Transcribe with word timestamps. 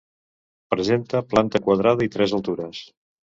Presenta 0.73 1.21
planta 1.35 1.61
quadrada 1.67 2.09
i 2.09 2.13
tres 2.17 2.35
altures. 2.41 2.81